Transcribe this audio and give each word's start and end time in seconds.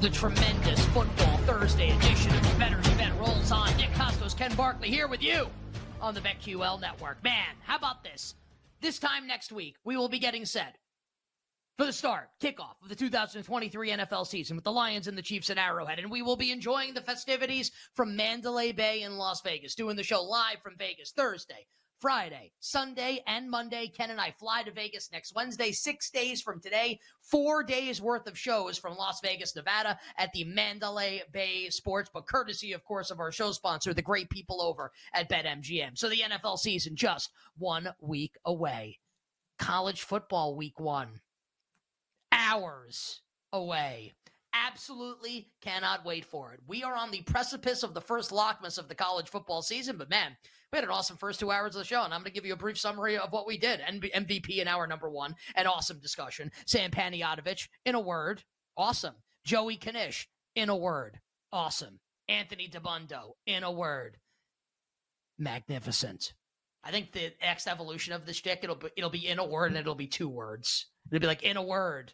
The 0.00 0.10
tremendous 0.10 0.84
football 0.86 1.38
Thursday 1.38 1.90
edition 1.90 2.32
of 2.32 2.52
the 2.52 2.56
Bettor's 2.56 2.88
Bet 2.90 3.12
rolls 3.18 3.50
on. 3.50 3.76
Nick 3.76 3.90
Kostos, 3.90 4.36
Ken 4.36 4.54
Barkley 4.54 4.90
here 4.90 5.08
with 5.08 5.20
you 5.20 5.48
on 6.00 6.14
the 6.14 6.20
BetQL 6.20 6.80
network. 6.80 7.20
Man, 7.24 7.56
how 7.64 7.76
about 7.76 8.04
this? 8.04 8.36
This 8.80 9.00
time 9.00 9.26
next 9.26 9.50
week, 9.50 9.74
we 9.82 9.96
will 9.96 10.08
be 10.08 10.20
getting 10.20 10.44
set 10.44 10.76
for 11.78 11.84
the 11.84 11.92
start, 11.92 12.28
kickoff 12.40 12.80
of 12.80 12.88
the 12.88 12.94
2023 12.94 13.90
NFL 13.90 14.24
season 14.28 14.54
with 14.54 14.64
the 14.64 14.70
Lions 14.70 15.08
and 15.08 15.18
the 15.18 15.22
Chiefs 15.22 15.50
at 15.50 15.58
Arrowhead. 15.58 15.98
And 15.98 16.12
we 16.12 16.22
will 16.22 16.36
be 16.36 16.52
enjoying 16.52 16.94
the 16.94 17.00
festivities 17.00 17.72
from 17.96 18.14
Mandalay 18.14 18.70
Bay 18.70 19.02
in 19.02 19.16
Las 19.16 19.42
Vegas, 19.42 19.74
doing 19.74 19.96
the 19.96 20.04
show 20.04 20.22
live 20.22 20.62
from 20.62 20.76
Vegas 20.78 21.10
Thursday, 21.10 21.66
Friday, 22.00 22.52
Sunday, 22.60 23.22
and 23.26 23.50
Monday. 23.50 23.88
Ken 23.88 24.10
and 24.10 24.20
I 24.20 24.30
fly 24.30 24.62
to 24.62 24.70
Vegas 24.70 25.10
next 25.12 25.34
Wednesday, 25.34 25.72
six 25.72 26.10
days 26.10 26.40
from 26.40 26.60
today, 26.60 27.00
four 27.20 27.62
days 27.64 28.00
worth 28.00 28.26
of 28.28 28.38
shows 28.38 28.78
from 28.78 28.96
Las 28.96 29.20
Vegas, 29.22 29.56
Nevada 29.56 29.98
at 30.16 30.32
the 30.32 30.44
Mandalay 30.44 31.22
Bay 31.32 31.70
Sports, 31.70 32.10
but 32.12 32.28
courtesy, 32.28 32.72
of 32.72 32.84
course, 32.84 33.10
of 33.10 33.18
our 33.18 33.32
show 33.32 33.50
sponsor, 33.52 33.92
the 33.92 34.02
great 34.02 34.30
people 34.30 34.62
over 34.62 34.92
at 35.12 35.28
BetMGM. 35.28 35.98
So 35.98 36.08
the 36.08 36.22
NFL 36.30 36.58
season 36.58 36.94
just 36.94 37.30
one 37.56 37.88
week 38.00 38.36
away. 38.44 38.98
College 39.58 40.02
football 40.02 40.54
week 40.54 40.78
one, 40.78 41.20
hours 42.30 43.22
away 43.52 44.12
absolutely 44.52 45.50
cannot 45.60 46.04
wait 46.04 46.24
for 46.24 46.52
it. 46.52 46.60
We 46.66 46.82
are 46.82 46.94
on 46.94 47.10
the 47.10 47.22
precipice 47.22 47.82
of 47.82 47.94
the 47.94 48.00
first 48.00 48.30
lockmas 48.30 48.78
of 48.78 48.88
the 48.88 48.94
college 48.94 49.28
football 49.28 49.62
season, 49.62 49.96
but 49.96 50.10
man, 50.10 50.36
we 50.72 50.76
had 50.76 50.84
an 50.84 50.90
awesome 50.90 51.16
first 51.16 51.40
two 51.40 51.50
hours 51.50 51.74
of 51.74 51.80
the 51.80 51.84
show, 51.84 52.02
and 52.04 52.12
I'm 52.12 52.20
going 52.20 52.30
to 52.30 52.34
give 52.34 52.44
you 52.44 52.52
a 52.52 52.56
brief 52.56 52.78
summary 52.78 53.16
of 53.16 53.32
what 53.32 53.46
we 53.46 53.56
did. 53.56 53.80
MVP 53.80 54.58
in 54.58 54.68
hour 54.68 54.86
number 54.86 55.08
one, 55.08 55.34
an 55.54 55.66
awesome 55.66 55.98
discussion. 55.98 56.50
Sam 56.66 56.90
Panayotovich, 56.90 57.68
in 57.86 57.94
a 57.94 58.00
word, 58.00 58.42
awesome. 58.76 59.14
Joey 59.44 59.78
Knish, 59.78 60.28
in 60.54 60.68
a 60.68 60.76
word, 60.76 61.20
awesome. 61.52 62.00
Anthony 62.28 62.68
Dabbundo, 62.68 63.32
in 63.46 63.62
a 63.62 63.72
word, 63.72 64.18
magnificent. 65.38 66.34
I 66.84 66.90
think 66.90 67.12
the 67.12 67.32
next 67.40 67.66
evolution 67.66 68.12
of 68.12 68.26
this 68.26 68.38
stick, 68.38 68.60
it'll 68.62 68.76
be, 68.76 68.88
it'll 68.96 69.10
be 69.10 69.26
in 69.26 69.38
a 69.38 69.46
word 69.46 69.70
and 69.70 69.76
it'll 69.78 69.94
be 69.94 70.06
two 70.06 70.28
words. 70.28 70.86
It'll 71.10 71.20
be 71.20 71.26
like 71.26 71.42
in 71.42 71.56
a 71.56 71.62
word, 71.62 72.12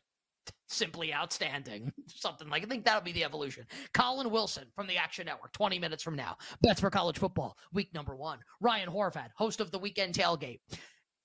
simply 0.69 1.13
outstanding. 1.13 1.93
Something 2.07 2.49
like 2.49 2.63
I 2.63 2.67
think 2.67 2.85
that'll 2.85 3.03
be 3.03 3.13
the 3.13 3.25
evolution. 3.25 3.67
Colin 3.93 4.31
Wilson 4.31 4.65
from 4.75 4.87
the 4.87 4.97
Action 4.97 5.27
Network, 5.27 5.53
20 5.53 5.79
minutes 5.79 6.03
from 6.03 6.17
now. 6.17 6.37
Bets 6.63 6.81
for 6.81 6.91
college 6.91 7.19
football, 7.19 7.57
week 7.73 7.93
number 7.95 8.17
one. 8.17 8.39
Ryan 8.61 8.89
Horvath, 8.89 9.31
host 9.37 9.61
of 9.61 9.71
the 9.71 9.79
weekend 9.79 10.15
tailgate. 10.15 10.61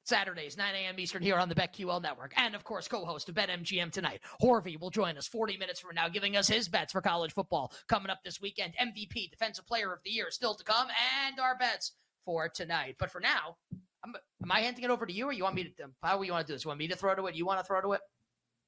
Saturdays, 0.09 0.57
9 0.57 0.73
a.m. 0.73 0.99
Eastern 0.99 1.21
here 1.21 1.37
on 1.37 1.49
the 1.49 1.55
BetQL 1.55 2.01
network. 2.01 2.33
And 2.35 2.55
of 2.55 2.63
course, 2.63 2.87
co-host 2.87 3.29
of 3.29 3.35
BetMGM 3.35 3.91
tonight. 3.91 4.21
Horvey 4.41 4.79
will 4.79 4.89
join 4.89 5.17
us 5.17 5.27
40 5.27 5.57
minutes 5.57 5.79
from 5.79 5.93
now, 5.93 6.09
giving 6.09 6.35
us 6.35 6.47
his 6.47 6.67
bets 6.67 6.91
for 6.91 7.01
college 7.01 7.31
football 7.31 7.71
coming 7.87 8.09
up 8.09 8.19
this 8.23 8.41
weekend. 8.41 8.73
MVP, 8.81 9.29
Defensive 9.29 9.67
Player 9.67 9.93
of 9.93 9.99
the 10.03 10.09
Year 10.09 10.31
still 10.31 10.55
to 10.55 10.63
come, 10.63 10.87
and 11.23 11.39
our 11.39 11.55
bets 11.59 11.93
for 12.25 12.49
tonight. 12.49 12.95
But 12.97 13.11
for 13.11 13.21
now, 13.21 13.57
I'm, 14.03 14.15
am 14.41 14.51
I 14.51 14.61
handing 14.61 14.83
it 14.83 14.89
over 14.89 15.05
to 15.05 15.13
you 15.13 15.27
or 15.27 15.31
you 15.31 15.43
want 15.43 15.55
me 15.55 15.65
to, 15.65 15.85
how 16.01 16.21
you 16.21 16.31
want 16.31 16.47
to 16.47 16.51
do 16.51 16.55
this? 16.55 16.63
You 16.63 16.69
want 16.69 16.79
me 16.79 16.87
to 16.87 16.95
throw 16.95 17.13
to 17.13 17.27
it? 17.27 17.35
You 17.35 17.45
want 17.45 17.59
to 17.59 17.65
throw 17.65 17.81
to 17.81 17.93
it? 17.93 18.01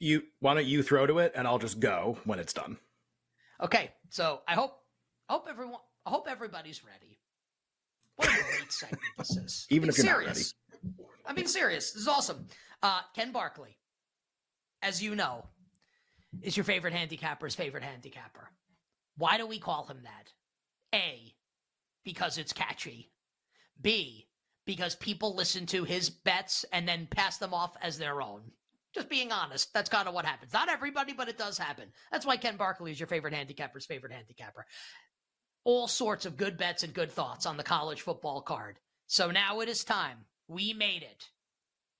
You 0.01 0.23
why 0.39 0.53
don't 0.53 0.65
you 0.65 0.83
throw 0.83 1.05
to 1.05 1.19
it 1.19 1.31
and 1.35 1.47
I'll 1.47 1.59
just 1.59 1.79
go 1.79 2.17
when 2.25 2.39
it's 2.39 2.53
done. 2.53 2.77
Okay, 3.61 3.91
so 4.09 4.41
I 4.47 4.55
hope 4.55 4.79
hope 5.29 5.47
everyone 5.49 5.79
I 6.05 6.09
hope 6.09 6.27
everybody's 6.29 6.83
ready. 6.83 7.19
What 8.15 8.29
a 8.29 8.43
great 8.43 8.71
segment 8.71 9.01
this 9.17 9.37
is. 9.37 9.67
Even 9.69 9.89
if 9.89 9.97
you're 9.97 10.05
serious. 10.05 10.53
not 10.73 10.91
ready. 10.93 11.09
I'm 11.25 11.35
being 11.35 11.47
serious. 11.47 11.91
This 11.91 12.01
is 12.01 12.07
awesome. 12.07 12.47
Uh, 12.81 13.01
Ken 13.15 13.31
Barkley, 13.31 13.77
as 14.81 15.01
you 15.01 15.15
know, 15.15 15.45
is 16.41 16.57
your 16.57 16.63
favorite 16.63 16.93
handicapper's 16.93 17.55
favorite 17.55 17.83
handicapper. 17.83 18.49
Why 19.17 19.37
do 19.37 19.45
we 19.45 19.59
call 19.59 19.85
him 19.85 19.99
that? 20.03 20.31
A, 20.95 21.33
because 22.03 22.37
it's 22.37 22.53
catchy. 22.53 23.11
B, 23.81 24.27
because 24.65 24.95
people 24.95 25.35
listen 25.35 25.65
to 25.67 25.83
his 25.83 26.09
bets 26.09 26.65
and 26.73 26.87
then 26.87 27.07
pass 27.09 27.37
them 27.37 27.53
off 27.53 27.75
as 27.81 27.97
their 27.97 28.21
own. 28.21 28.41
Just 28.93 29.09
being 29.09 29.31
honest, 29.31 29.73
that's 29.73 29.89
kind 29.89 30.07
of 30.07 30.13
what 30.13 30.25
happens. 30.25 30.51
Not 30.51 30.69
everybody, 30.69 31.13
but 31.13 31.29
it 31.29 31.37
does 31.37 31.57
happen. 31.57 31.85
That's 32.11 32.25
why 32.25 32.37
Ken 32.37 32.57
Barkley 32.57 32.91
is 32.91 32.99
your 32.99 33.07
favorite 33.07 33.33
handicapper's 33.33 33.85
favorite 33.85 34.11
handicapper. 34.11 34.65
All 35.63 35.87
sorts 35.87 36.25
of 36.25 36.37
good 36.37 36.57
bets 36.57 36.83
and 36.83 36.93
good 36.93 37.11
thoughts 37.11 37.45
on 37.45 37.55
the 37.55 37.63
college 37.63 38.01
football 38.01 38.41
card. 38.41 38.79
So 39.07 39.31
now 39.31 39.61
it 39.61 39.69
is 39.69 39.83
time. 39.83 40.25
We 40.47 40.73
made 40.73 41.03
it. 41.03 41.29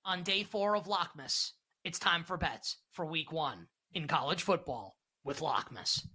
On 0.04 0.24
day 0.24 0.44
four 0.44 0.76
of 0.76 0.86
Lockmas, 0.86 1.52
it's 1.84 2.00
time 2.00 2.24
for 2.24 2.38
bets 2.38 2.78
for 2.92 3.06
week 3.06 3.32
one 3.32 3.68
in 3.94 4.08
college 4.08 4.42
football 4.42 4.98
with 5.24 5.40
Lockmas. 5.40 6.06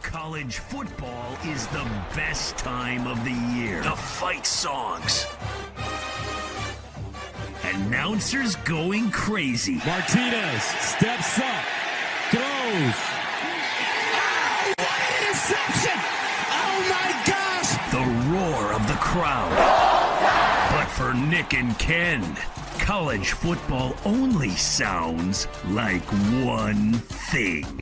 College 0.00 0.58
football 0.58 1.38
is 1.46 1.66
the 1.68 1.88
best 2.14 2.56
time 2.58 3.06
of 3.06 3.22
the 3.24 3.56
year. 3.56 3.82
The 3.82 3.90
fight 3.90 4.46
songs 4.46 5.26
Announcers 7.74 8.56
going 8.56 9.10
crazy. 9.10 9.76
Martinez 9.76 10.62
steps 10.62 11.38
up, 11.38 11.64
throws. 12.30 12.98
Oh, 14.14 14.72
what 14.76 15.00
an 15.00 15.24
interception! 15.24 15.98
Oh 16.52 16.76
my 16.90 17.10
gosh! 17.24 17.72
The 17.90 18.04
roar 18.30 18.74
of 18.74 18.86
the 18.86 18.98
crowd. 19.00 19.56
But 20.70 20.86
for 20.88 21.14
Nick 21.14 21.54
and 21.54 21.78
Ken, 21.78 22.36
college 22.78 23.32
football 23.32 23.96
only 24.04 24.50
sounds 24.50 25.48
like 25.68 26.04
one 26.44 26.92
thing. 26.92 27.81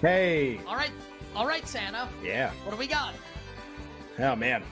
Hey! 0.00 0.60
All 0.66 0.76
right. 0.76 0.90
All 1.34 1.46
right, 1.46 1.66
Santa. 1.66 2.08
Yeah. 2.22 2.50
What 2.64 2.72
do 2.72 2.76
we 2.76 2.86
got? 2.86 3.14
Oh 4.18 4.36
man. 4.36 4.62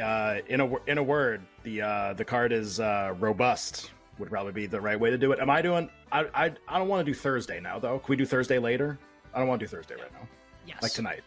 Uh, 0.00 0.38
in 0.48 0.60
a 0.60 0.76
in 0.86 0.98
a 0.98 1.02
word, 1.02 1.42
the 1.62 1.82
uh, 1.82 2.12
the 2.14 2.24
card 2.24 2.52
is 2.52 2.80
uh, 2.80 3.14
robust. 3.18 3.90
Would 4.18 4.30
probably 4.30 4.52
be 4.52 4.66
the 4.66 4.80
right 4.80 4.98
way 4.98 5.10
to 5.10 5.18
do 5.18 5.32
it. 5.32 5.40
Am 5.40 5.50
I 5.50 5.62
doing? 5.62 5.88
I 6.12 6.26
I, 6.34 6.52
I 6.68 6.78
don't 6.78 6.88
want 6.88 7.04
to 7.04 7.10
do 7.12 7.14
Thursday 7.16 7.60
now 7.60 7.78
though. 7.78 7.98
Can 7.98 8.08
we 8.10 8.16
do 8.16 8.26
Thursday 8.26 8.58
later? 8.58 8.98
I 9.32 9.38
don't 9.38 9.48
want 9.48 9.60
to 9.60 9.66
do 9.66 9.70
Thursday 9.70 9.94
right 9.94 10.12
now. 10.12 10.28
Yes. 10.66 10.82
Like 10.82 10.92
tonight. 10.92 11.22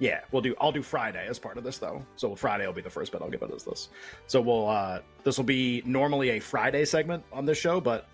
Yeah, 0.00 0.20
we'll 0.30 0.42
do. 0.42 0.54
I'll 0.60 0.70
do 0.70 0.82
Friday 0.82 1.26
as 1.28 1.40
part 1.40 1.58
of 1.58 1.64
this 1.64 1.78
though. 1.78 2.04
So 2.16 2.34
Friday 2.36 2.66
will 2.66 2.72
be 2.72 2.82
the 2.82 2.90
first 2.90 3.10
bet 3.10 3.20
I'll 3.22 3.30
give 3.30 3.42
it 3.42 3.50
as 3.54 3.64
this. 3.64 3.88
So 4.28 4.40
we'll. 4.40 4.68
uh 4.68 5.00
This 5.24 5.36
will 5.36 5.44
be 5.44 5.82
normally 5.84 6.30
a 6.30 6.38
Friday 6.40 6.84
segment 6.84 7.24
on 7.32 7.44
this 7.44 7.58
show, 7.58 7.80
but 7.80 8.08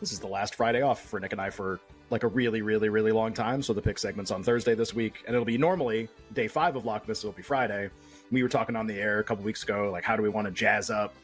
this 0.00 0.12
is 0.12 0.20
the 0.20 0.26
last 0.26 0.54
Friday 0.54 0.82
off 0.82 1.02
for 1.02 1.18
Nick 1.20 1.32
and 1.32 1.40
I 1.40 1.48
for 1.48 1.80
like 2.12 2.22
a 2.22 2.28
really, 2.28 2.60
really, 2.60 2.90
really 2.90 3.10
long 3.10 3.32
time. 3.32 3.62
So 3.62 3.72
the 3.72 3.80
pick 3.80 3.98
segment's 3.98 4.30
on 4.30 4.42
Thursday 4.42 4.74
this 4.74 4.94
week, 4.94 5.24
and 5.26 5.34
it'll 5.34 5.46
be 5.46 5.56
normally 5.56 6.08
day 6.34 6.46
five 6.46 6.76
of 6.76 6.84
Lockmas. 6.84 7.18
It'll 7.18 7.32
be 7.32 7.42
Friday. 7.42 7.88
We 8.30 8.42
were 8.42 8.50
talking 8.50 8.76
on 8.76 8.86
the 8.86 9.00
air 9.00 9.18
a 9.18 9.24
couple 9.24 9.44
weeks 9.44 9.62
ago, 9.62 9.90
like 9.90 10.04
how 10.04 10.14
do 10.14 10.22
we 10.22 10.28
want 10.28 10.46
to 10.46 10.52
jazz 10.52 10.90
up 10.90 11.14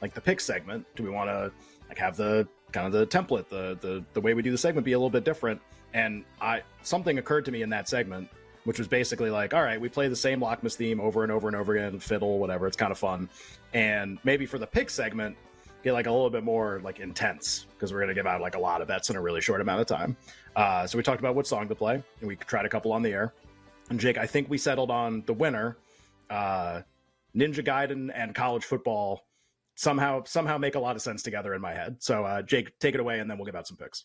like 0.00 0.14
the 0.14 0.20
pick 0.20 0.40
segment? 0.40 0.86
Do 0.96 1.02
we 1.02 1.10
want 1.10 1.28
to 1.28 1.52
like 1.88 1.98
have 1.98 2.16
the 2.16 2.48
kind 2.72 2.86
of 2.86 2.92
the 2.92 3.06
template, 3.06 3.48
the 3.48 3.76
the 3.80 4.02
the 4.14 4.20
way 4.20 4.34
we 4.34 4.42
do 4.42 4.50
the 4.50 4.58
segment 4.58 4.84
be 4.84 4.92
a 4.92 4.98
little 4.98 5.10
bit 5.10 5.24
different? 5.24 5.60
And 5.92 6.24
I 6.40 6.62
something 6.82 7.18
occurred 7.18 7.44
to 7.44 7.52
me 7.52 7.60
in 7.60 7.68
that 7.70 7.88
segment, 7.88 8.30
which 8.64 8.78
was 8.78 8.88
basically 8.88 9.30
like, 9.30 9.52
all 9.52 9.62
right, 9.62 9.80
we 9.80 9.90
play 9.90 10.08
the 10.08 10.16
same 10.16 10.40
Lockmas 10.40 10.74
theme 10.74 11.00
over 11.00 11.22
and 11.22 11.30
over 11.30 11.48
and 11.48 11.56
over 11.56 11.76
again, 11.76 11.98
fiddle, 12.00 12.38
whatever. 12.38 12.66
It's 12.66 12.76
kind 12.76 12.92
of 12.92 12.98
fun. 12.98 13.28
And 13.74 14.18
maybe 14.24 14.46
for 14.46 14.58
the 14.58 14.66
pick 14.66 14.88
segment, 14.88 15.36
get 15.82 15.92
like 15.92 16.06
a 16.06 16.10
little 16.10 16.30
bit 16.30 16.44
more 16.44 16.80
like 16.84 17.00
intense 17.00 17.66
because 17.74 17.92
we're 17.92 18.00
gonna 18.00 18.14
give 18.14 18.26
out 18.26 18.40
like 18.40 18.54
a 18.54 18.58
lot 18.58 18.82
of 18.82 18.88
bets 18.88 19.10
in 19.10 19.16
a 19.16 19.20
really 19.20 19.40
short 19.40 19.60
amount 19.60 19.80
of 19.80 19.86
time. 19.86 20.16
Uh, 20.56 20.86
so 20.86 20.98
we 20.98 21.02
talked 21.02 21.20
about 21.20 21.34
what 21.34 21.46
song 21.46 21.68
to 21.68 21.74
play, 21.74 21.94
and 21.94 22.28
we 22.28 22.36
tried 22.36 22.66
a 22.66 22.68
couple 22.68 22.92
on 22.92 23.02
the 23.02 23.12
air. 23.12 23.32
And 23.88 23.98
Jake, 23.98 24.18
I 24.18 24.26
think 24.26 24.48
we 24.48 24.58
settled 24.58 24.90
on 24.90 25.22
the 25.26 25.32
winner, 25.32 25.76
uh, 26.28 26.82
Ninja 27.36 27.64
Gaiden 27.64 28.10
and 28.14 28.34
college 28.34 28.64
football. 28.64 29.26
Somehow, 29.74 30.24
somehow 30.24 30.58
make 30.58 30.74
a 30.74 30.80
lot 30.80 30.94
of 30.94 31.02
sense 31.02 31.22
together 31.22 31.54
in 31.54 31.62
my 31.62 31.72
head. 31.72 31.96
So, 32.00 32.24
uh, 32.24 32.42
Jake, 32.42 32.78
take 32.80 32.94
it 32.94 33.00
away, 33.00 33.18
and 33.20 33.30
then 33.30 33.38
we'll 33.38 33.46
give 33.46 33.56
out 33.56 33.66
some 33.66 33.78
picks. 33.78 34.04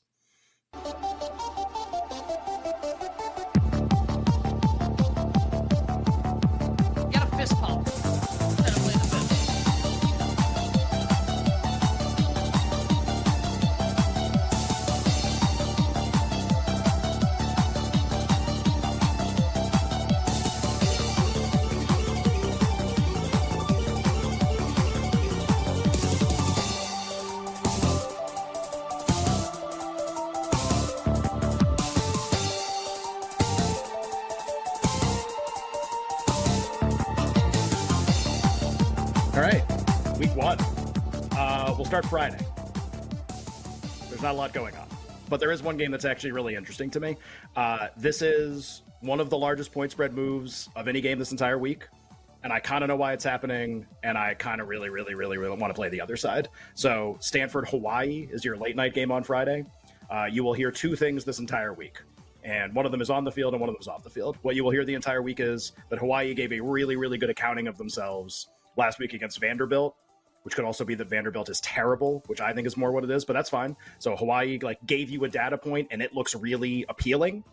We'll 41.75 41.85
start 41.85 42.05
Friday. 42.05 42.39
There's 44.09 44.21
not 44.21 44.33
a 44.33 44.37
lot 44.37 44.53
going 44.53 44.75
on, 44.75 44.87
but 45.29 45.39
there 45.39 45.51
is 45.51 45.61
one 45.61 45.77
game 45.77 45.91
that's 45.91 46.05
actually 46.05 46.31
really 46.31 46.55
interesting 46.55 46.89
to 46.91 46.99
me. 46.99 47.17
Uh, 47.55 47.87
this 47.97 48.21
is 48.21 48.83
one 49.01 49.19
of 49.19 49.29
the 49.29 49.37
largest 49.37 49.71
point 49.71 49.91
spread 49.91 50.13
moves 50.13 50.69
of 50.75 50.87
any 50.87 51.01
game 51.01 51.19
this 51.19 51.31
entire 51.31 51.57
week, 51.57 51.87
and 52.43 52.53
I 52.53 52.59
kind 52.59 52.83
of 52.83 52.87
know 52.87 52.95
why 52.95 53.13
it's 53.13 53.23
happening, 53.23 53.85
and 54.03 54.17
I 54.17 54.35
kind 54.35 54.61
of 54.61 54.67
really, 54.67 54.89
really, 54.89 55.15
really, 55.15 55.37
really 55.37 55.57
want 55.57 55.71
to 55.71 55.75
play 55.75 55.89
the 55.89 56.01
other 56.01 56.15
side. 56.15 56.47
So, 56.75 57.17
Stanford 57.19 57.67
Hawaii 57.67 58.27
is 58.31 58.45
your 58.45 58.55
late 58.55 58.75
night 58.75 58.93
game 58.93 59.11
on 59.11 59.23
Friday. 59.23 59.65
Uh, 60.09 60.27
you 60.31 60.43
will 60.43 60.53
hear 60.53 60.71
two 60.71 60.95
things 60.95 61.25
this 61.25 61.39
entire 61.39 61.73
week 61.73 61.99
and 62.43 62.73
one 62.75 62.85
of 62.85 62.91
them 62.91 63.01
is 63.01 63.09
on 63.09 63.23
the 63.23 63.31
field 63.31 63.55
and 63.55 63.59
one 63.59 63.69
of 63.69 63.75
them 63.75 63.81
is 63.81 63.87
off 63.87 64.03
the 64.03 64.09
field. 64.09 64.37
What 64.43 64.55
you 64.55 64.63
will 64.63 64.69
hear 64.69 64.85
the 64.85 64.93
entire 64.93 65.23
week 65.23 65.39
is 65.39 65.71
that 65.89 65.97
Hawaii 65.97 66.33
gave 66.35 66.53
a 66.53 66.59
really, 66.59 66.95
really 66.95 67.17
good 67.17 67.31
accounting 67.31 67.67
of 67.67 67.75
themselves 67.75 68.49
last 68.77 68.99
week 68.99 69.13
against 69.13 69.39
Vanderbilt, 69.39 69.95
which 70.45 70.55
could 70.55 70.63
also 70.63 70.85
be 70.85 70.93
that 70.93 71.09
Vanderbilt 71.09 71.49
is 71.49 71.59
terrible, 71.61 72.23
which 72.27 72.39
I 72.39 72.53
think 72.53 72.67
is 72.67 72.77
more 72.77 72.91
what 72.91 73.03
it 73.03 73.09
is, 73.09 73.25
but 73.25 73.33
that's 73.33 73.49
fine. 73.49 73.75
So 73.97 74.15
Hawaii 74.15 74.59
like 74.61 74.77
gave 74.85 75.09
you 75.09 75.23
a 75.23 75.27
data 75.27 75.57
point 75.57 75.87
and 75.89 76.03
it 76.03 76.13
looks 76.13 76.35
really 76.35 76.85
appealing. 76.87 77.43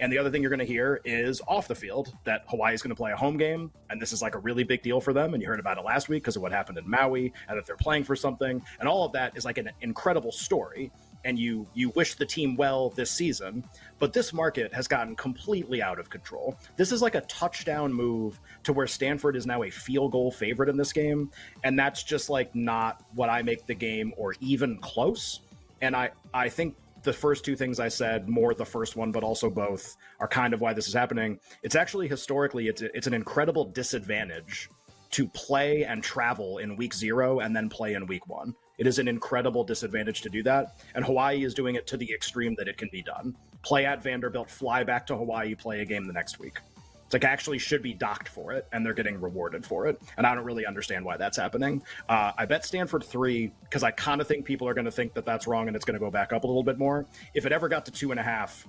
And 0.00 0.12
the 0.12 0.18
other 0.18 0.28
thing 0.28 0.42
you're 0.42 0.50
going 0.50 0.58
to 0.58 0.64
hear 0.64 1.00
is 1.04 1.40
off 1.46 1.68
the 1.68 1.76
field 1.76 2.12
that 2.24 2.42
Hawaii 2.48 2.74
is 2.74 2.82
going 2.82 2.90
to 2.90 2.96
play 2.96 3.12
a 3.12 3.16
home 3.16 3.36
game, 3.36 3.70
and 3.88 4.02
this 4.02 4.12
is 4.12 4.20
like 4.20 4.34
a 4.34 4.38
really 4.38 4.64
big 4.64 4.82
deal 4.82 5.00
for 5.00 5.12
them. 5.12 5.34
And 5.34 5.42
you 5.42 5.48
heard 5.48 5.60
about 5.60 5.78
it 5.78 5.84
last 5.84 6.08
week 6.08 6.24
because 6.24 6.34
of 6.34 6.42
what 6.42 6.50
happened 6.50 6.78
in 6.78 6.90
Maui, 6.90 7.32
and 7.48 7.56
that 7.56 7.66
they're 7.66 7.76
playing 7.76 8.02
for 8.02 8.16
something, 8.16 8.60
and 8.80 8.88
all 8.88 9.04
of 9.04 9.12
that 9.12 9.36
is 9.36 9.44
like 9.44 9.58
an 9.58 9.70
incredible 9.80 10.32
story. 10.32 10.90
And 11.24 11.38
you 11.38 11.66
you 11.74 11.90
wish 11.90 12.14
the 12.14 12.26
team 12.26 12.56
well 12.56 12.90
this 12.90 13.10
season, 13.10 13.64
but 13.98 14.12
this 14.12 14.32
market 14.32 14.74
has 14.74 14.88
gotten 14.88 15.14
completely 15.14 15.80
out 15.80 15.98
of 15.98 16.10
control. 16.10 16.58
This 16.76 16.90
is 16.90 17.00
like 17.00 17.14
a 17.14 17.20
touchdown 17.22 17.92
move 17.92 18.40
to 18.64 18.72
where 18.72 18.88
Stanford 18.88 19.36
is 19.36 19.46
now 19.46 19.62
a 19.62 19.70
field 19.70 20.12
goal 20.12 20.32
favorite 20.32 20.68
in 20.68 20.76
this 20.76 20.92
game, 20.92 21.30
and 21.62 21.78
that's 21.78 22.02
just 22.02 22.28
like 22.28 22.54
not 22.54 23.04
what 23.14 23.30
I 23.30 23.42
make 23.42 23.66
the 23.66 23.74
game 23.74 24.12
or 24.16 24.34
even 24.40 24.78
close. 24.78 25.40
And 25.80 25.94
I 25.94 26.10
I 26.34 26.48
think 26.48 26.74
the 27.02 27.12
first 27.12 27.44
two 27.44 27.56
things 27.56 27.80
I 27.80 27.88
said, 27.88 28.28
more 28.28 28.54
the 28.54 28.64
first 28.64 28.96
one, 28.96 29.12
but 29.12 29.22
also 29.22 29.50
both, 29.50 29.96
are 30.20 30.28
kind 30.28 30.54
of 30.54 30.60
why 30.60 30.72
this 30.72 30.88
is 30.88 30.94
happening. 30.94 31.38
It's 31.62 31.74
actually 31.74 32.08
historically, 32.08 32.68
it's 32.68 32.82
it's 32.82 33.06
an 33.06 33.14
incredible 33.14 33.64
disadvantage 33.64 34.68
to 35.10 35.28
play 35.28 35.84
and 35.84 36.02
travel 36.02 36.58
in 36.58 36.76
week 36.76 36.94
zero 36.94 37.40
and 37.40 37.54
then 37.54 37.68
play 37.68 37.94
in 37.94 38.06
week 38.06 38.26
one. 38.28 38.54
It 38.82 38.88
is 38.88 38.98
an 38.98 39.06
incredible 39.06 39.62
disadvantage 39.62 40.22
to 40.22 40.28
do 40.28 40.42
that, 40.42 40.74
and 40.96 41.04
Hawaii 41.04 41.44
is 41.44 41.54
doing 41.54 41.76
it 41.76 41.86
to 41.86 41.96
the 41.96 42.12
extreme 42.12 42.56
that 42.56 42.66
it 42.66 42.76
can 42.76 42.88
be 42.90 43.00
done. 43.00 43.36
Play 43.62 43.86
at 43.86 44.02
Vanderbilt, 44.02 44.50
fly 44.50 44.82
back 44.82 45.06
to 45.06 45.16
Hawaii, 45.16 45.54
play 45.54 45.82
a 45.82 45.84
game 45.84 46.04
the 46.04 46.12
next 46.12 46.40
week. 46.40 46.58
It's 47.04 47.12
like 47.12 47.22
actually 47.22 47.58
should 47.58 47.80
be 47.80 47.94
docked 47.94 48.28
for 48.28 48.50
it, 48.50 48.66
and 48.72 48.84
they're 48.84 48.92
getting 48.92 49.20
rewarded 49.20 49.64
for 49.64 49.86
it. 49.86 50.02
And 50.16 50.26
I 50.26 50.34
don't 50.34 50.42
really 50.42 50.66
understand 50.66 51.04
why 51.04 51.16
that's 51.16 51.36
happening. 51.36 51.80
Uh, 52.08 52.32
I 52.36 52.44
bet 52.44 52.64
Stanford 52.64 53.04
three 53.04 53.52
because 53.62 53.84
I 53.84 53.92
kind 53.92 54.20
of 54.20 54.26
think 54.26 54.44
people 54.44 54.66
are 54.66 54.74
going 54.74 54.86
to 54.86 54.90
think 54.90 55.14
that 55.14 55.24
that's 55.24 55.46
wrong, 55.46 55.68
and 55.68 55.76
it's 55.76 55.84
going 55.84 55.94
to 55.94 56.04
go 56.04 56.10
back 56.10 56.32
up 56.32 56.42
a 56.42 56.46
little 56.48 56.64
bit 56.64 56.76
more. 56.76 57.06
If 57.34 57.46
it 57.46 57.52
ever 57.52 57.68
got 57.68 57.86
to 57.86 57.92
two 57.92 58.10
and 58.10 58.18
a 58.18 58.24
half, 58.24 58.66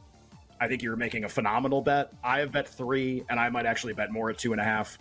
I 0.62 0.68
think 0.68 0.84
you're 0.84 0.96
making 0.96 1.24
a 1.24 1.30
phenomenal 1.30 1.82
bet. 1.82 2.14
I 2.24 2.38
have 2.42 2.52
bet 2.52 2.68
three, 2.68 3.24
and 3.32 3.40
I 3.40 3.50
might 3.50 3.66
actually 3.66 3.94
bet 3.94 4.12
more 4.12 4.30
at 4.30 4.38
two 4.38 4.52
and 4.52 4.62
a 4.62 4.64
half. 4.64 5.00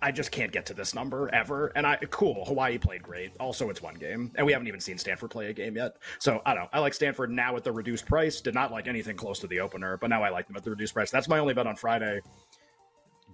I 0.00 0.12
just 0.12 0.30
can't 0.30 0.52
get 0.52 0.64
to 0.66 0.74
this 0.74 0.94
number 0.94 1.32
ever. 1.34 1.72
And 1.74 1.86
I 1.86 1.96
cool, 2.10 2.44
Hawaii 2.44 2.78
played 2.78 3.02
great. 3.02 3.32
Also, 3.40 3.68
it's 3.70 3.82
one 3.82 3.94
game, 3.94 4.30
and 4.36 4.46
we 4.46 4.52
haven't 4.52 4.68
even 4.68 4.80
seen 4.80 4.98
Stanford 4.98 5.30
play 5.30 5.50
a 5.50 5.52
game 5.52 5.76
yet. 5.76 5.96
So 6.18 6.40
I 6.46 6.54
don't 6.54 6.64
know. 6.64 6.68
I 6.72 6.78
like 6.80 6.94
Stanford 6.94 7.30
now 7.30 7.56
at 7.56 7.64
the 7.64 7.72
reduced 7.72 8.06
price. 8.06 8.40
Did 8.40 8.54
not 8.54 8.70
like 8.70 8.86
anything 8.86 9.16
close 9.16 9.38
to 9.40 9.46
the 9.46 9.60
opener, 9.60 9.96
but 9.96 10.08
now 10.10 10.22
I 10.22 10.30
like 10.30 10.46
them 10.46 10.56
at 10.56 10.64
the 10.64 10.70
reduced 10.70 10.94
price. 10.94 11.10
That's 11.10 11.28
my 11.28 11.38
only 11.38 11.54
bet 11.54 11.66
on 11.66 11.76
Friday. 11.76 12.20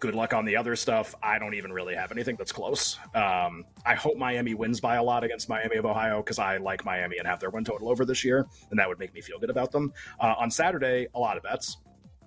Good 0.01 0.15
luck 0.15 0.35
on 0.35 0.45
the 0.45 0.57
other 0.57 0.75
stuff. 0.75 1.15
I 1.23 1.39
don't 1.39 1.55
even 1.55 1.73
really 1.73 1.95
have 1.95 2.11
anything 2.11 2.37
that's 2.37 2.51
close. 2.53 2.99
Um, 3.15 3.65
I 3.87 3.95
hope 3.95 4.17
Miami 4.17 4.55
wins 4.55 4.81
by 4.81 4.97
a 4.97 5.03
lot 5.03 5.23
against 5.23 5.49
Miami 5.49 5.77
of 5.77 5.87
Ohio 5.87 6.19
because 6.19 6.39
I 6.39 6.57
like 6.57 6.85
Miami 6.85 7.19
and 7.19 7.27
have 7.27 7.41
their 7.41 7.51
win 7.51 7.65
total 7.65 7.89
over 7.91 8.05
this 8.05 8.25
year, 8.25 8.47
and 8.71 8.79
that 8.79 8.89
would 8.89 8.99
make 8.99 9.15
me 9.15 9.21
feel 9.21 9.39
good 9.39 9.51
about 9.51 9.71
them. 9.71 9.93
Uh, 10.19 10.35
on 10.39 10.51
Saturday, 10.51 11.07
a 11.15 11.19
lot 11.19 11.37
of 11.37 11.43
bets. 11.43 11.79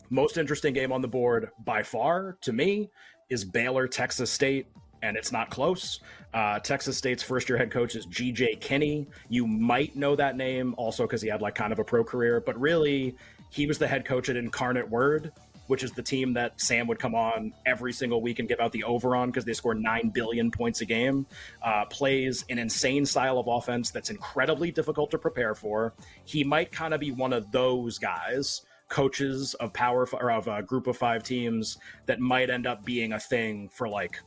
Most 0.10 0.38
interesting 0.38 0.74
game 0.74 0.94
on 0.94 1.02
the 1.02 1.08
board 1.08 1.50
by 1.66 1.84
far 1.84 2.38
to 2.42 2.54
me 2.54 2.90
is 3.30 3.44
Baylor 3.44 3.88
Texas 3.88 4.32
State, 4.32 4.68
and 5.02 5.18
it's 5.18 5.32
not 5.32 5.50
close. 5.50 6.00
Uh, 6.34 6.60
Texas 6.60 6.98
State's 6.98 7.24
first 7.24 7.50
year 7.50 7.58
head 7.58 7.72
coach 7.72 7.96
is 7.96 8.06
GJ 8.08 8.60
Kinne. 8.60 9.08
You 9.30 9.48
might 9.48 9.96
know 9.96 10.16
that 10.16 10.36
name 10.36 10.74
also 10.78 11.04
because 11.04 11.22
he 11.22 11.30
had 11.30 11.42
like 11.42 11.56
kind 11.56 11.74
of 11.74 11.80
a 11.80 11.84
pro 11.84 12.04
career, 12.04 12.42
but 12.42 12.60
really, 12.60 13.16
he 13.50 13.66
was 13.66 13.78
the 13.78 13.88
head 13.88 14.06
coach 14.06 14.30
at 14.30 14.36
Incarnate 14.36 14.90
Word, 14.90 15.32
which 15.68 15.84
is 15.84 15.92
the 15.92 16.02
team 16.02 16.34
that 16.34 16.60
Sam 16.60 16.88
would 16.88 17.00
come 17.00 17.16
on 17.16 17.54
every 17.66 17.94
single 17.94 18.22
week 18.22 18.40
and 18.40 18.48
give 18.48 18.60
out 18.60 18.72
the 18.72 18.84
over 18.84 19.16
on 19.16 19.30
because 19.30 19.46
they 19.46 19.54
score 19.54 19.74
9 19.74 20.10
billion 20.10 20.52
points 20.52 20.82
a 20.82 20.86
game. 20.86 21.26
Uh, 21.62 21.86
plays 21.86 22.46
an 22.50 22.60
insane 22.60 23.06
style 23.06 23.40
of 23.40 23.48
offense 23.48 23.92
that's 23.92 24.10
incredibly 24.10 24.72
difficult 24.72 25.12
to 25.12 25.18
prepare 25.18 25.56
for. 25.56 25.94
He 26.26 26.44
might 26.44 26.72
kind 26.72 26.94
of 26.94 27.00
be 27.00 27.12
one 27.12 27.34
of 27.34 27.52
those 27.52 27.98
guys 27.98 28.64
coaches 28.88 29.54
of 29.56 29.74
power 29.74 30.08
or 30.14 30.32
of 30.32 30.48
a 30.48 30.62
group 30.62 30.88
of 30.88 30.98
five 30.98 31.24
teams 31.24 31.78
that 32.06 32.20
might 32.20 32.50
end 32.50 32.66
up 32.66 32.86
being 32.86 33.14
a 33.14 33.20
thing 33.20 33.70
for 33.70 33.88
like 33.88 34.20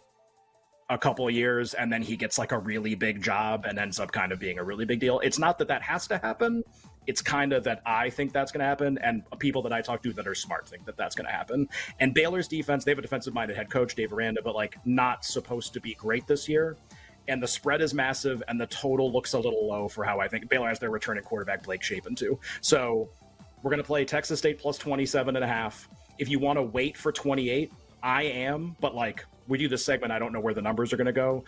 a 0.90 0.99
couple 0.99 1.26
of 1.26 1.33
years 1.33 1.73
and 1.75 1.93
then 1.93 2.02
he 2.02 2.17
gets 2.17 2.37
like 2.37 2.50
a 2.50 2.59
really 2.59 2.97
big 2.97 3.23
job 3.23 3.64
and 3.64 3.79
ends 3.79 4.00
up 4.00 4.11
kind 4.11 4.33
of 4.33 4.40
being 4.40 4.59
a 4.59 4.64
really 4.64 4.85
big 4.85 4.99
deal. 4.99 5.21
It's 5.21 5.38
not 5.38 5.57
that 5.59 5.69
that 5.69 5.83
has 5.83 6.09
to 6.09 6.19
happen. 6.19 6.64
It's 7.07 7.23
kind 7.23 7.52
of 7.52 7.64
that 7.64 7.81
I 7.87 8.11
think 8.11 8.33
that's 8.33 8.52
going 8.52 8.61
to 8.61 8.67
happen, 8.67 8.99
and 8.99 9.23
people 9.38 9.62
that 9.62 9.73
I 9.73 9.81
talk 9.81 10.02
to 10.02 10.12
that 10.12 10.29
are 10.29 10.35
smart 10.35 10.69
think 10.69 10.85
that 10.85 10.97
that's 10.97 11.14
going 11.14 11.26
to 11.26 11.33
happen. 11.33 11.69
And 11.99 12.12
Baylor's 12.12 12.47
defense, 12.47 12.85
they 12.85 12.90
have 12.90 12.99
a 12.99 13.02
defensive 13.02 13.33
minded 13.33 13.57
head 13.57 13.71
coach, 13.71 13.95
Dave 13.95 14.12
Aranda, 14.12 14.43
but 14.43 14.55
like 14.55 14.76
not 14.85 15.25
supposed 15.25 15.73
to 15.73 15.81
be 15.81 15.95
great 15.95 16.26
this 16.26 16.49
year. 16.49 16.76
And 17.26 17.43
the 17.43 17.49
spread 17.49 17.81
is 17.81 17.95
massive, 17.95 18.43
and 18.49 18.61
the 18.61 18.67
total 18.67 19.11
looks 19.11 19.33
a 19.33 19.38
little 19.38 19.67
low 19.67 19.88
for 19.88 20.05
how 20.05 20.21
I 20.21 20.29
think 20.29 20.49
Baylor 20.49 20.69
has 20.69 20.79
their 20.79 20.90
returning 20.90 21.25
quarterback, 21.25 21.62
Blake 21.62 21.83
Shapen, 21.83 22.14
too. 22.14 22.38
So 22.61 23.09
we're 23.62 23.71
going 23.71 23.83
to 23.83 23.87
play 23.87 24.05
Texas 24.05 24.38
State 24.38 24.59
plus 24.59 24.79
27 24.79 25.37
and 25.37 25.45
a 25.45 25.49
half. 25.49 25.88
If 26.19 26.29
you 26.29 26.38
want 26.38 26.59
to 26.59 26.62
wait 26.62 26.97
for 26.97 27.12
28, 27.12 27.73
I 28.02 28.23
am, 28.23 28.76
but 28.81 28.95
like 28.95 29.25
we 29.49 29.59
do 29.59 29.69
this 29.69 29.85
segment, 29.85 30.12
I 30.12 30.19
don't 30.19 30.33
know 30.33 30.40
where 30.40 30.55
the 30.55 30.62
numbers 30.62 30.93
are 30.93 30.97
going 30.97 31.07
to 31.07 31.12
go. 31.12 31.45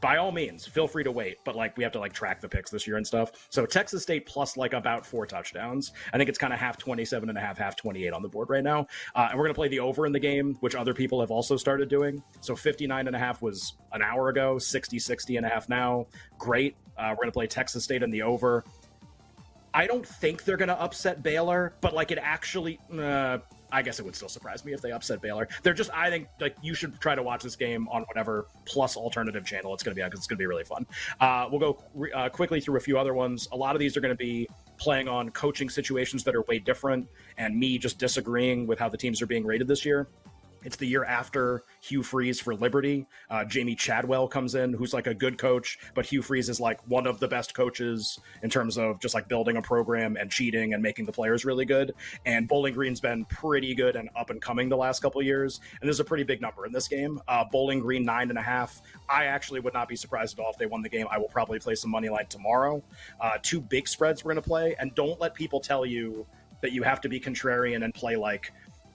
By 0.00 0.18
all 0.18 0.30
means, 0.30 0.64
feel 0.64 0.86
free 0.86 1.02
to 1.02 1.10
wait, 1.10 1.38
but 1.44 1.56
like 1.56 1.76
we 1.76 1.82
have 1.82 1.92
to 1.92 1.98
like 1.98 2.12
track 2.12 2.40
the 2.40 2.48
picks 2.48 2.70
this 2.70 2.86
year 2.86 2.98
and 2.98 3.06
stuff. 3.06 3.48
So 3.50 3.66
Texas 3.66 4.04
State 4.04 4.26
plus 4.26 4.56
like 4.56 4.74
about 4.74 5.04
four 5.04 5.26
touchdowns. 5.26 5.92
I 6.12 6.18
think 6.18 6.28
it's 6.28 6.38
kind 6.38 6.52
of 6.52 6.60
half 6.60 6.78
27 6.78 7.28
and 7.28 7.36
a 7.36 7.40
half, 7.40 7.58
half 7.58 7.74
28 7.74 8.12
on 8.12 8.22
the 8.22 8.28
board 8.28 8.48
right 8.48 8.62
now. 8.62 8.86
Uh, 9.16 9.26
and 9.30 9.38
we're 9.38 9.44
going 9.44 9.54
to 9.54 9.58
play 9.58 9.68
the 9.68 9.80
over 9.80 10.06
in 10.06 10.12
the 10.12 10.20
game, 10.20 10.56
which 10.60 10.76
other 10.76 10.94
people 10.94 11.20
have 11.20 11.32
also 11.32 11.56
started 11.56 11.88
doing. 11.88 12.22
So 12.40 12.54
59 12.54 13.08
and 13.08 13.16
a 13.16 13.18
half 13.18 13.42
was 13.42 13.74
an 13.92 14.02
hour 14.02 14.28
ago, 14.28 14.56
60, 14.56 15.00
60 15.00 15.36
and 15.36 15.44
a 15.44 15.48
half 15.48 15.68
now. 15.68 16.06
Great. 16.38 16.76
Uh, 16.96 17.08
we're 17.10 17.16
going 17.16 17.28
to 17.28 17.32
play 17.32 17.48
Texas 17.48 17.82
State 17.82 18.04
in 18.04 18.10
the 18.10 18.22
over. 18.22 18.64
I 19.74 19.86
don't 19.86 20.06
think 20.06 20.44
they're 20.44 20.56
going 20.56 20.68
to 20.68 20.80
upset 20.80 21.22
Baylor, 21.22 21.74
but 21.80 21.94
like 21.94 22.10
it 22.10 22.18
actually, 22.20 22.78
uh, 22.98 23.38
I 23.70 23.80
guess 23.80 23.98
it 23.98 24.04
would 24.04 24.14
still 24.14 24.28
surprise 24.28 24.64
me 24.64 24.72
if 24.72 24.82
they 24.82 24.92
upset 24.92 25.22
Baylor. 25.22 25.48
They're 25.62 25.72
just, 25.72 25.90
I 25.94 26.10
think, 26.10 26.28
like 26.40 26.56
you 26.62 26.74
should 26.74 27.00
try 27.00 27.14
to 27.14 27.22
watch 27.22 27.42
this 27.42 27.56
game 27.56 27.88
on 27.88 28.02
whatever 28.02 28.46
plus 28.66 28.96
alternative 28.96 29.46
channel 29.46 29.72
it's 29.72 29.82
going 29.82 29.94
to 29.94 29.98
be 29.98 30.02
on 30.02 30.10
because 30.10 30.20
it's 30.20 30.26
going 30.26 30.36
to 30.36 30.42
be 30.42 30.46
really 30.46 30.64
fun. 30.64 30.86
Uh, 31.20 31.48
we'll 31.50 31.60
go 31.60 32.08
uh, 32.14 32.28
quickly 32.28 32.60
through 32.60 32.76
a 32.76 32.80
few 32.80 32.98
other 32.98 33.14
ones. 33.14 33.48
A 33.52 33.56
lot 33.56 33.74
of 33.74 33.80
these 33.80 33.96
are 33.96 34.00
going 34.00 34.14
to 34.14 34.16
be 34.16 34.46
playing 34.76 35.08
on 35.08 35.30
coaching 35.30 35.70
situations 35.70 36.24
that 36.24 36.34
are 36.34 36.42
way 36.42 36.58
different, 36.58 37.08
and 37.38 37.58
me 37.58 37.78
just 37.78 37.98
disagreeing 37.98 38.66
with 38.66 38.78
how 38.78 38.88
the 38.88 38.96
teams 38.96 39.22
are 39.22 39.26
being 39.26 39.44
rated 39.46 39.68
this 39.68 39.84
year. 39.84 40.08
It's 40.64 40.76
the 40.76 40.86
year 40.86 41.04
after 41.04 41.62
Hugh 41.80 42.02
Freeze 42.02 42.40
for 42.40 42.54
Liberty. 42.54 43.06
Uh, 43.30 43.44
Jamey 43.44 43.76
Chadwell 43.76 44.28
comes 44.28 44.54
in, 44.54 44.72
who's 44.72 44.92
like 44.92 45.06
a 45.06 45.14
good 45.14 45.38
coach, 45.38 45.78
but 45.94 46.06
Hugh 46.06 46.22
Freeze 46.22 46.48
is 46.48 46.60
like 46.60 46.80
one 46.88 47.06
of 47.06 47.20
the 47.20 47.28
best 47.28 47.54
coaches 47.54 48.18
in 48.42 48.50
terms 48.50 48.78
of 48.78 49.00
just 49.00 49.14
like 49.14 49.28
building 49.28 49.56
a 49.56 49.62
program 49.62 50.16
and 50.16 50.30
cheating 50.30 50.74
and 50.74 50.82
making 50.82 51.06
the 51.06 51.12
players 51.12 51.44
really 51.44 51.64
good. 51.64 51.92
And 52.24 52.46
Bowling 52.46 52.74
Green's 52.74 53.00
been 53.00 53.24
pretty 53.26 53.74
good 53.74 53.96
and 53.96 54.08
up 54.16 54.30
and 54.30 54.40
coming 54.40 54.68
the 54.68 54.76
last 54.76 55.00
couple 55.00 55.22
years. 55.22 55.60
And 55.80 55.88
there's 55.88 56.00
a 56.00 56.04
pretty 56.04 56.24
big 56.24 56.40
number 56.40 56.66
in 56.66 56.72
this 56.72 56.88
game. 56.88 57.20
Uh, 57.28 57.44
Bowling 57.50 57.80
Green 57.80 58.04
nine 58.04 58.30
and 58.30 58.38
a 58.38 58.42
half. 58.42 58.82
I 59.08 59.24
actually 59.24 59.60
would 59.60 59.74
not 59.74 59.88
be 59.88 59.96
surprised 59.96 60.38
at 60.38 60.44
all 60.44 60.52
if 60.52 60.58
they 60.58 60.66
won 60.66 60.82
the 60.82 60.88
game. 60.88 61.06
I 61.10 61.18
will 61.18 61.28
probably 61.28 61.58
play 61.58 61.74
some 61.74 61.90
money 61.90 62.08
line 62.08 62.26
tomorrow. 62.26 62.82
Uh, 63.20 63.38
two 63.42 63.60
big 63.60 63.88
spreads 63.88 64.24
we're 64.24 64.32
going 64.32 64.42
to 64.42 64.48
play, 64.48 64.76
and 64.78 64.94
don't 64.94 65.20
let 65.20 65.34
people 65.34 65.60
tell 65.60 65.84
you 65.84 66.26
that 66.62 66.72
you 66.72 66.82
have 66.82 67.00
to 67.00 67.08
be 67.08 67.20
contrarian 67.20 67.84
and 67.84 67.92
play 67.92 68.16
like 68.16 68.52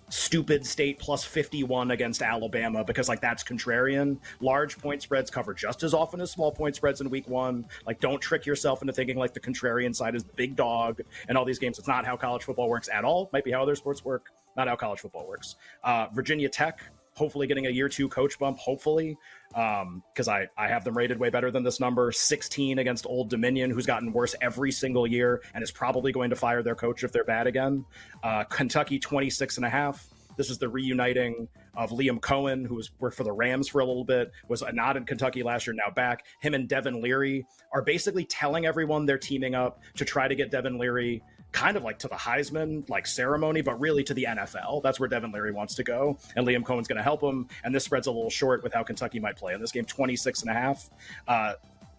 stupid 0.10 0.66
state 0.66 1.00
plus 1.00 1.24
51 1.24 1.92
against 1.92 2.22
Alabama 2.22 2.84
because 2.84 3.10
like 3.10 3.22
that's 3.22 3.44
contrarian. 3.44 4.18
Large 4.40 4.78
point 4.78 5.02
spreads 5.02 5.30
cover 5.30 5.54
just 5.54 5.84
as 5.84 5.94
often 5.94 6.22
as 6.22 6.32
small 6.32 6.52
point 6.52 6.76
spreads 6.76 7.02
in 7.02 7.10
week 7.10 7.28
1. 7.28 7.66
Like 7.86 8.00
don't 8.00 8.22
trick 8.22 8.46
yourself 8.46 8.82
into 8.82 8.94
thinking 8.94 9.18
like 9.18 9.34
the 9.34 9.40
contrarian 9.40 9.96
side 9.96 10.16
is 10.16 10.24
the 10.24 10.34
big 10.34 10.56
dog 10.56 11.02
and 11.28 11.38
all 11.38 11.46
these 11.46 11.60
games. 11.60 11.80
It's 11.80 11.88
not 11.88 12.06
how 12.06 12.16
college 12.16 12.44
football 12.44 12.70
works 12.70 12.90
at 12.92 13.04
all. 13.04 13.30
Might 13.34 13.44
be 13.44 13.52
how 13.52 13.64
other 13.64 13.76
sports 13.76 14.06
work, 14.06 14.32
not 14.56 14.68
how 14.68 14.76
college 14.76 15.00
football 15.00 15.28
works. 15.28 15.56
Uh, 15.84 16.08
Virginia 16.14 16.50
Tech 16.50 16.82
hopefully 17.18 17.48
getting 17.48 17.66
a 17.66 17.70
year 17.70 17.90
two 17.90 18.08
coach 18.08 18.38
bump, 18.38 18.58
hopefully, 18.58 19.18
because 19.50 20.28
um, 20.28 20.34
I, 20.34 20.48
I 20.58 20.68
have 20.68 20.84
them 20.84 20.96
rated 20.96 21.20
way 21.20 21.30
better 21.30 21.52
than 21.52 21.64
this 21.64 21.80
number. 21.80 22.12
16 22.12 22.80
against 22.80 23.06
Old 23.08 23.30
Dominion, 23.30 23.72
who's 23.72 23.86
gotten 23.86 24.14
worse 24.14 24.36
every 24.42 24.72
single 24.72 25.08
year 25.08 25.42
and 25.54 25.64
is 25.64 25.72
probably 25.72 26.12
going 26.12 26.30
to 26.30 26.36
fire 26.36 26.62
their 26.62 26.76
coach 26.76 27.04
if 27.04 27.12
they're 27.12 27.24
bad 27.24 27.48
again. 27.48 27.84
Uh, 28.24 28.44
Kentucky, 28.44 29.00
26 29.00 29.58
and 29.58 29.66
a 29.66 29.70
half. 29.70 30.08
This 30.38 30.52
is 30.52 30.60
the 30.60 30.70
reuniting 30.70 31.48
of 31.76 31.90
Liam 31.90 32.20
Coen, 32.20 32.66
who 32.66 32.76
was 32.76 32.92
worked 33.00 33.18
for 33.18 33.24
the 33.24 33.32
Rams 33.32 33.68
for 33.68 33.82
a 33.82 33.86
little 33.86 34.06
bit, 34.06 34.32
was 34.48 34.64
not 34.72 34.96
in 34.96 35.04
Kentucky 35.04 35.42
last 35.42 35.66
year, 35.66 35.74
now 35.74 35.92
back. 35.92 36.26
Him 36.42 36.54
and 36.54 36.70
Devin 36.70 37.02
Leary 37.02 37.46
are 37.74 37.82
basically 37.82 38.24
telling 38.24 38.68
everyone 38.68 39.08
they're 39.08 39.18
teaming 39.18 39.56
up 39.56 39.82
to 39.96 40.06
try 40.06 40.28
to 40.28 40.36
get 40.36 40.52
Devin 40.52 40.78
Leary 40.78 41.24
kind 41.52 41.78
of 41.78 41.84
like 41.84 42.00
to 42.00 42.08
the 42.08 42.16
Heisman 42.16 42.88
like 42.90 43.08
ceremony, 43.08 43.62
but 43.62 43.80
really 43.80 44.04
to 44.04 44.14
the 44.14 44.28
NFL. 44.30 44.84
That's 44.84 45.00
where 45.00 45.10
Devin 45.10 45.32
Leary 45.32 45.52
wants 45.52 45.76
to 45.76 45.84
go. 45.84 46.18
And 46.36 46.46
Liam 46.46 46.64
Coen's 46.64 46.88
going 46.88 46.98
to 46.98 47.04
help 47.04 47.22
him. 47.22 47.48
And 47.64 47.74
this 47.74 47.84
spread's 47.86 48.08
a 48.08 48.12
little 48.12 48.30
short 48.30 48.64
with 48.64 48.74
how 48.74 48.84
Kentucky 48.84 49.20
might 49.20 49.36
play 49.38 49.54
in 49.54 49.62
this 49.62 49.72
game 49.72 49.86
26 49.86 50.42
and 50.42 50.52
a 50.52 50.54
half. 50.54 50.90
Uh, 51.28 51.54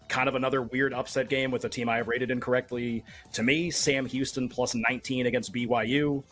kind 0.07 0.27
of 0.27 0.35
another 0.35 0.61
weird 0.61 0.93
upset 0.93 1.29
game 1.29 1.51
with 1.51 1.63
a 1.65 1.69
team 1.69 1.87
I 1.87 1.97
have 1.97 2.07
rated 2.07 2.31
incorrectly. 2.31 3.03
To 3.33 3.43
me, 3.43 3.71
Sam 3.71 4.05
Houston 4.05 4.49
plus 4.49 4.75
19 4.75 5.25
against 5.27 5.53
BYU. 5.53 6.23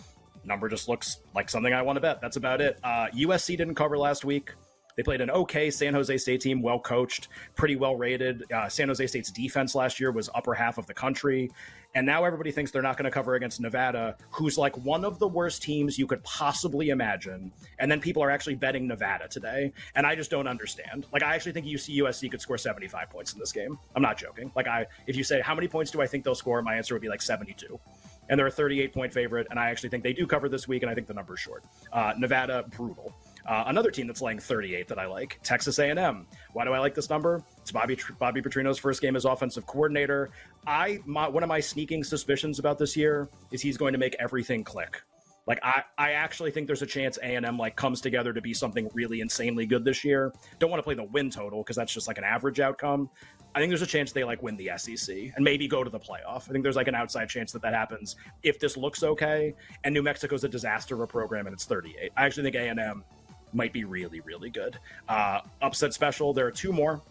Number 0.43 0.69
just 0.69 0.87
looks 0.87 1.19
like 1.35 1.49
something 1.49 1.73
I 1.73 1.81
want 1.81 1.97
to 1.97 2.01
bet. 2.01 2.21
That's 2.21 2.37
about 2.37 2.61
it. 2.61 2.79
Uh, 2.83 3.07
USC 3.13 3.57
didn't 3.57 3.75
cover 3.75 3.97
last 3.97 4.25
week. 4.25 4.53
They 4.97 5.03
played 5.03 5.21
an 5.21 5.29
okay 5.29 5.69
San 5.69 5.93
Jose 5.93 6.17
State 6.17 6.41
team, 6.41 6.61
well 6.61 6.79
coached, 6.79 7.27
pretty 7.55 7.75
well 7.75 7.95
rated. 7.95 8.51
Uh, 8.51 8.67
San 8.67 8.87
Jose 8.87 9.05
State's 9.05 9.31
defense 9.31 9.75
last 9.75 9.99
year 9.99 10.11
was 10.11 10.27
upper 10.33 10.55
half 10.55 10.79
of 10.79 10.87
the 10.87 10.93
country. 10.93 11.51
And 11.93 12.05
now 12.05 12.25
everybody 12.25 12.51
thinks 12.51 12.71
they're 12.71 12.81
not 12.81 12.97
going 12.97 13.05
to 13.05 13.11
cover 13.11 13.35
against 13.35 13.61
Nevada, 13.61 14.17
who's 14.31 14.57
like 14.57 14.75
one 14.77 15.05
of 15.05 15.19
the 15.19 15.27
worst 15.27 15.61
teams 15.61 15.97
you 15.97 16.07
could 16.07 16.23
possibly 16.23 16.89
imagine. 16.89 17.51
And 17.79 17.89
then 17.89 18.01
people 18.01 18.23
are 18.23 18.31
actually 18.31 18.55
betting 18.55 18.87
Nevada 18.87 19.27
today. 19.27 19.71
And 19.95 20.05
I 20.05 20.15
just 20.15 20.29
don't 20.31 20.47
understand. 20.47 21.05
Like, 21.13 21.23
I 21.23 21.35
actually 21.35 21.53
think 21.53 21.67
UC 21.67 21.97
USC 21.97 22.29
could 22.29 22.41
score 22.41 22.57
75 22.57 23.09
points 23.09 23.33
in 23.33 23.39
this 23.39 23.51
game. 23.51 23.77
I'm 23.95 24.01
not 24.01 24.17
joking. 24.17 24.51
Like, 24.55 24.67
I, 24.67 24.85
if 25.05 25.15
you 25.15 25.23
say, 25.23 25.41
how 25.41 25.55
many 25.55 25.67
points 25.67 25.91
do 25.91 26.01
I 26.01 26.07
think 26.07 26.23
they'll 26.23 26.35
score? 26.35 26.61
My 26.61 26.75
answer 26.75 26.93
would 26.93 27.01
be 27.01 27.09
like 27.09 27.21
72 27.21 27.79
and 28.29 28.37
they're 28.37 28.47
a 28.47 28.51
38 28.51 28.93
point 28.93 29.13
favorite. 29.13 29.47
And 29.49 29.59
I 29.59 29.69
actually 29.69 29.89
think 29.89 30.03
they 30.03 30.13
do 30.13 30.27
cover 30.27 30.49
this 30.49 30.67
week, 30.67 30.83
and 30.83 30.91
I 30.91 30.95
think 30.95 31.07
the 31.07 31.13
number's 31.13 31.39
short. 31.39 31.63
Uh, 31.91 32.13
Nevada, 32.17 32.65
brutal. 32.75 33.13
Uh, 33.47 33.63
another 33.67 33.89
team 33.89 34.07
that's 34.07 34.21
laying 34.21 34.39
38 34.39 34.87
that 34.89 34.99
I 34.99 35.05
like, 35.05 35.39
Texas 35.41 35.79
A&M. 35.79 36.27
Why 36.51 36.65
do 36.65 36.73
I 36.73 36.79
like 36.79 36.93
this 36.93 37.09
number? 37.09 37.43
It's 37.61 37.71
Bobby 37.71 37.97
Bobby 38.19 38.41
Petrino's 38.41 38.77
first 38.77 39.01
game 39.01 39.15
as 39.15 39.23
offensive 39.23 39.65
coordinator. 39.65 40.29
I 40.65 40.99
my, 41.05 41.27
one 41.29 41.43
of 41.43 41.49
my 41.49 41.61
sneaking 41.61 42.03
suspicions 42.03 42.59
about 42.59 42.77
this 42.77 42.97
year 42.97 43.29
is 43.51 43.61
he's 43.61 43.77
going 43.77 43.93
to 43.93 43.99
make 43.99 44.15
everything 44.19 44.63
click. 44.65 45.01
Like 45.47 45.59
I, 45.63 45.83
I 45.97 46.11
actually 46.11 46.51
think 46.51 46.67
there's 46.67 46.81
a 46.81 46.87
chance 46.87 47.17
A 47.23 47.35
and 47.35 47.45
M 47.45 47.57
like 47.57 47.77
comes 47.77 48.01
together 48.01 48.33
to 48.33 48.41
be 48.41 48.53
something 48.53 48.89
really 48.93 49.21
insanely 49.21 49.65
good 49.65 49.85
this 49.85 50.03
year. 50.03 50.33
Don't 50.59 50.69
want 50.69 50.79
to 50.79 50.83
play 50.83 50.95
the 50.95 51.05
win 51.05 51.29
total 51.29 51.63
because 51.63 51.77
that's 51.77 51.93
just 51.93 52.05
like 52.05 52.17
an 52.17 52.25
average 52.25 52.59
outcome. 52.59 53.09
I 53.55 53.59
think 53.59 53.69
there's 53.69 53.81
a 53.81 53.87
chance 53.87 54.11
they 54.11 54.25
like 54.25 54.43
win 54.43 54.57
the 54.57 54.71
SEC 54.75 55.15
and 55.35 55.43
maybe 55.43 55.69
go 55.69 55.85
to 55.85 55.89
the 55.89 55.99
playoff. 55.99 56.49
I 56.49 56.51
think 56.51 56.63
there's 56.63 56.75
like 56.75 56.89
an 56.89 56.95
outside 56.95 57.29
chance 57.29 57.53
that 57.53 57.61
that 57.61 57.73
happens 57.73 58.17
if 58.43 58.59
this 58.59 58.75
looks 58.75 59.03
okay. 59.03 59.55
And 59.85 59.93
New 59.93 60.03
Mexico's 60.03 60.43
a 60.43 60.49
disaster 60.49 60.95
of 60.95 61.01
a 61.01 61.07
program 61.07 61.47
and 61.47 61.53
it's 61.53 61.63
38. 61.63 62.11
I 62.17 62.25
actually 62.25 62.43
think 62.43 62.55
A 62.57 62.67
and 62.67 62.79
M 62.79 63.05
might 63.57 63.73
be 63.73 63.83
really, 63.83 64.21
really 64.21 64.49
good. 64.49 64.79
Uh, 65.09 65.41
upset 65.61 65.93
special, 65.93 66.31
there 66.31 66.45
are 66.45 66.51
two 66.51 66.71
more 66.71 67.01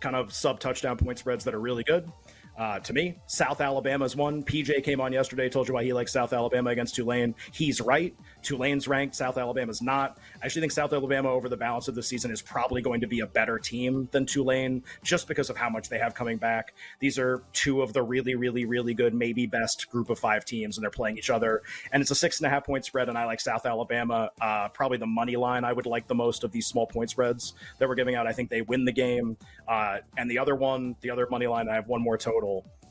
kind 0.00 0.14
of 0.14 0.32
sub 0.32 0.60
touchdown 0.60 0.96
point 0.96 1.18
spreads 1.18 1.44
that 1.44 1.54
are 1.54 1.60
really 1.60 1.82
good. 1.82 2.12
Uh, 2.58 2.80
to 2.80 2.92
me, 2.92 3.14
South 3.26 3.60
Alabama 3.60 4.04
is 4.04 4.16
one. 4.16 4.42
PJ 4.42 4.82
came 4.82 5.00
on 5.00 5.12
yesterday, 5.12 5.48
told 5.48 5.68
you 5.68 5.74
why 5.74 5.84
he 5.84 5.92
likes 5.92 6.12
South 6.12 6.32
Alabama 6.32 6.70
against 6.70 6.96
Tulane. 6.96 7.36
He's 7.52 7.80
right. 7.80 8.16
Tulane's 8.42 8.88
ranked, 8.88 9.14
South 9.14 9.38
Alabama's 9.38 9.80
not. 9.80 10.18
I 10.42 10.46
actually 10.46 10.62
think 10.62 10.72
South 10.72 10.92
Alabama 10.92 11.30
over 11.30 11.48
the 11.48 11.56
balance 11.56 11.86
of 11.86 11.94
the 11.94 12.02
season 12.02 12.32
is 12.32 12.42
probably 12.42 12.82
going 12.82 13.00
to 13.00 13.06
be 13.06 13.20
a 13.20 13.26
better 13.26 13.60
team 13.60 14.08
than 14.10 14.26
Tulane 14.26 14.82
just 15.04 15.28
because 15.28 15.50
of 15.50 15.56
how 15.56 15.70
much 15.70 15.88
they 15.88 15.98
have 15.98 16.14
coming 16.14 16.36
back. 16.36 16.74
These 16.98 17.16
are 17.18 17.44
two 17.52 17.80
of 17.80 17.92
the 17.92 18.02
really, 18.02 18.34
really, 18.34 18.64
really 18.64 18.94
good, 18.94 19.14
maybe 19.14 19.46
best 19.46 19.88
group 19.90 20.10
of 20.10 20.18
five 20.18 20.44
teams, 20.44 20.76
and 20.76 20.82
they're 20.82 20.90
playing 20.90 21.16
each 21.16 21.30
other. 21.30 21.62
And 21.92 22.00
it's 22.00 22.10
a 22.10 22.16
six 22.16 22.40
and 22.40 22.46
a 22.48 22.50
half 22.50 22.66
point 22.66 22.84
spread, 22.84 23.08
and 23.08 23.16
I 23.16 23.24
like 23.24 23.40
South 23.40 23.66
Alabama. 23.66 24.30
Uh, 24.40 24.68
probably 24.68 24.98
the 24.98 25.06
money 25.06 25.36
line 25.36 25.64
I 25.64 25.72
would 25.72 25.86
like 25.86 26.08
the 26.08 26.14
most 26.14 26.42
of 26.42 26.50
these 26.50 26.66
small 26.66 26.88
point 26.88 27.10
spreads 27.10 27.54
that 27.78 27.88
we're 27.88 27.94
giving 27.94 28.16
out. 28.16 28.26
I 28.26 28.32
think 28.32 28.50
they 28.50 28.62
win 28.62 28.84
the 28.84 28.92
game. 28.92 29.36
Uh, 29.68 29.98
and 30.16 30.28
the 30.28 30.38
other 30.38 30.56
one, 30.56 30.96
the 31.02 31.10
other 31.10 31.28
money 31.30 31.46
line, 31.46 31.68
I 31.68 31.74
have 31.74 31.86
one 31.86 32.02
more 32.02 32.18
total. 32.18 32.47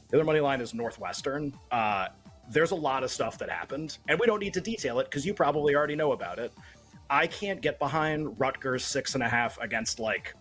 The 0.10 0.18
other 0.18 0.26
money 0.26 0.40
line 0.40 0.62
is 0.62 0.74
Northwestern. 0.74 1.54
Uh, 1.72 2.08
there's 2.50 2.72
a 2.72 2.76
lot 2.76 3.04
of 3.04 3.12
stuff 3.12 3.38
that 3.40 3.50
happened, 3.50 3.98
and 4.08 4.20
we 4.20 4.26
don't 4.26 4.40
need 4.40 4.54
to 4.54 4.62
detail 4.62 5.00
it 5.00 5.06
because 5.06 5.26
you 5.26 5.34
probably 5.34 5.76
already 5.76 5.96
know 5.96 6.14
about 6.14 6.40
it. 6.40 6.52
I 7.10 7.28
can't 7.28 7.62
get 7.62 7.80
behind 7.80 8.40
Rutgers 8.40 8.84
six 8.86 9.16
and 9.16 9.24
a 9.24 9.30
half 9.30 9.58
against 9.60 10.00
like 10.00 10.34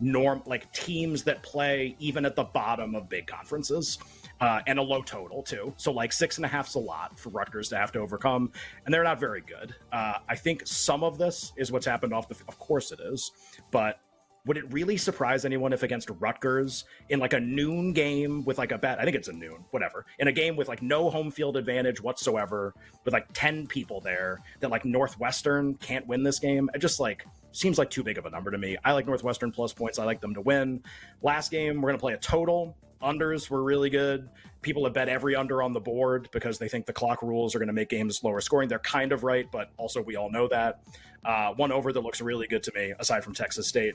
norm 0.00 0.42
like 0.46 0.72
teams 0.72 1.22
that 1.24 1.42
play 1.42 1.94
even 1.98 2.24
at 2.24 2.34
the 2.34 2.44
bottom 2.44 2.94
of 2.94 3.08
big 3.08 3.26
conferences. 3.26 3.98
Uh, 4.40 4.62
and 4.66 4.78
a 4.78 4.82
low 4.82 5.02
total 5.02 5.42
too. 5.42 5.74
So 5.76 5.92
like 5.92 6.14
six 6.14 6.38
and 6.38 6.46
a 6.46 6.48
half's 6.48 6.74
a 6.74 6.78
lot 6.78 7.18
for 7.18 7.28
Rutgers 7.28 7.68
to 7.70 7.76
have 7.76 7.92
to 7.92 7.98
overcome, 7.98 8.50
and 8.84 8.94
they're 8.94 9.04
not 9.04 9.20
very 9.20 9.42
good. 9.42 9.74
Uh, 9.92 10.14
I 10.30 10.34
think 10.34 10.66
some 10.66 11.04
of 11.04 11.18
this 11.18 11.52
is 11.56 11.70
what's 11.70 11.84
happened 11.84 12.14
off 12.14 12.26
the. 12.26 12.36
Of 12.48 12.58
course 12.58 12.90
it 12.90 13.00
is, 13.00 13.32
but 13.70 14.00
would 14.46 14.56
it 14.56 14.72
really 14.72 14.96
surprise 14.96 15.44
anyone 15.44 15.72
if 15.72 15.82
against 15.82 16.10
Rutgers 16.18 16.84
in 17.08 17.20
like 17.20 17.32
a 17.32 17.40
noon 17.40 17.92
game 17.92 18.44
with 18.44 18.58
like 18.58 18.72
a 18.72 18.78
bet? 18.78 18.98
I 18.98 19.04
think 19.04 19.16
it's 19.16 19.28
a 19.28 19.32
noon, 19.32 19.64
whatever. 19.70 20.06
In 20.18 20.28
a 20.28 20.32
game 20.32 20.56
with 20.56 20.68
like 20.68 20.82
no 20.82 21.10
home 21.10 21.30
field 21.30 21.56
advantage 21.56 22.00
whatsoever, 22.00 22.74
with 23.04 23.12
like 23.12 23.26
10 23.34 23.66
people 23.66 24.00
there, 24.00 24.40
that 24.60 24.70
like 24.70 24.84
Northwestern 24.84 25.74
can't 25.74 26.06
win 26.06 26.22
this 26.22 26.38
game. 26.38 26.70
It 26.74 26.78
just 26.78 27.00
like 27.00 27.26
seems 27.52 27.78
like 27.78 27.90
too 27.90 28.02
big 28.02 28.18
of 28.18 28.26
a 28.26 28.30
number 28.30 28.50
to 28.50 28.58
me. 28.58 28.76
I 28.84 28.92
like 28.92 29.06
Northwestern 29.06 29.52
plus 29.52 29.72
points. 29.72 29.98
I 29.98 30.04
like 30.04 30.20
them 30.20 30.34
to 30.34 30.40
win. 30.40 30.82
Last 31.22 31.50
game, 31.50 31.76
we're 31.76 31.90
going 31.90 31.98
to 31.98 32.02
play 32.02 32.14
a 32.14 32.18
total. 32.18 32.76
Unders 33.02 33.48
were 33.48 33.62
really 33.62 33.90
good. 33.90 34.28
People 34.62 34.84
have 34.84 34.92
bet 34.92 35.08
every 35.08 35.34
under 35.34 35.62
on 35.62 35.72
the 35.72 35.80
board 35.80 36.28
because 36.32 36.58
they 36.58 36.68
think 36.68 36.84
the 36.84 36.92
clock 36.92 37.22
rules 37.22 37.54
are 37.54 37.58
going 37.58 37.68
to 37.68 37.72
make 37.72 37.88
games 37.88 38.22
lower 38.22 38.40
scoring. 38.42 38.68
They're 38.68 38.78
kind 38.78 39.12
of 39.12 39.24
right, 39.24 39.50
but 39.50 39.70
also 39.78 40.02
we 40.02 40.16
all 40.16 40.30
know 40.30 40.48
that. 40.48 40.80
Uh, 41.24 41.52
one 41.54 41.72
over 41.72 41.92
that 41.92 42.00
looks 42.00 42.20
really 42.20 42.46
good 42.46 42.62
to 42.62 42.72
me, 42.74 42.92
aside 42.98 43.24
from 43.24 43.34
Texas 43.34 43.66
State, 43.68 43.94